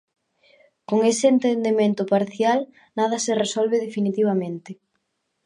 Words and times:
Con 0.89 0.99
ese 1.11 1.25
entendemento 1.35 2.01
parcial, 2.13 2.59
nada 2.97 3.17
se 3.25 3.33
resolve 3.43 3.77
definitivamente. 3.85 4.71